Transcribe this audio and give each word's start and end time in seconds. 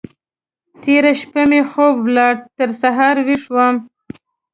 تېره 0.81 1.13
شپه 1.21 1.41
مې 1.49 1.61
خوب 1.69 1.95
ولاړ؛ 2.05 2.35
تر 2.57 2.69
سهار 2.81 3.15
ويښ 3.25 3.43
وم. 3.55 3.75